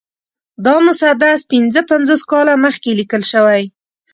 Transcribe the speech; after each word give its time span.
دا 0.65 0.75
مسدس 0.87 1.39
پنځه 1.51 1.81
پنځوس 1.91 2.21
کاله 2.31 2.53
مخکې 2.65 2.97
لیکل 2.99 3.21
شوی 3.31 3.61
دی. 3.65 3.67